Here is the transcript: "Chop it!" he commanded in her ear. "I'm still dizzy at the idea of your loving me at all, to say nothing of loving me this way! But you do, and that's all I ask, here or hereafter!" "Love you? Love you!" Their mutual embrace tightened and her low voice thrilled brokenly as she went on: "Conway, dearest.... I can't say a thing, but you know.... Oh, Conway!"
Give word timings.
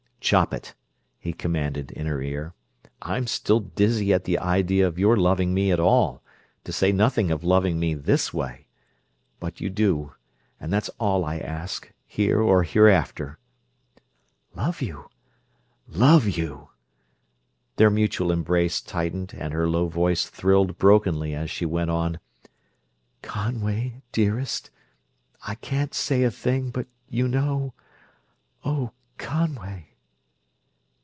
"Chop 0.23 0.53
it!" 0.53 0.75
he 1.19 1.33
commanded 1.33 1.89
in 1.91 2.05
her 2.05 2.21
ear. 2.21 2.53
"I'm 3.01 3.25
still 3.25 3.59
dizzy 3.59 4.13
at 4.13 4.23
the 4.23 4.37
idea 4.39 4.85
of 4.87 4.99
your 4.99 5.17
loving 5.17 5.51
me 5.53 5.71
at 5.73 5.79
all, 5.79 6.21
to 6.63 6.71
say 6.71 6.91
nothing 6.91 7.31
of 7.31 7.43
loving 7.43 7.79
me 7.79 7.95
this 7.95 8.31
way! 8.31 8.67
But 9.41 9.59
you 9.59 9.69
do, 9.71 10.13
and 10.59 10.71
that's 10.71 10.89
all 10.99 11.25
I 11.25 11.39
ask, 11.39 11.91
here 12.07 12.39
or 12.39 12.63
hereafter!" 12.63 13.39
"Love 14.55 14.79
you? 14.81 15.09
Love 15.87 16.27
you!" 16.29 16.69
Their 17.77 17.89
mutual 17.89 18.31
embrace 18.31 18.79
tightened 18.79 19.33
and 19.35 19.51
her 19.53 19.67
low 19.67 19.87
voice 19.87 20.25
thrilled 20.29 20.77
brokenly 20.77 21.33
as 21.33 21.49
she 21.49 21.65
went 21.65 21.89
on: 21.89 22.19
"Conway, 23.23 24.03
dearest.... 24.13 24.69
I 25.47 25.55
can't 25.55 25.93
say 25.95 26.23
a 26.23 26.31
thing, 26.31 26.69
but 26.69 26.85
you 27.09 27.27
know.... 27.27 27.73
Oh, 28.63 28.91
Conway!" 29.17 29.87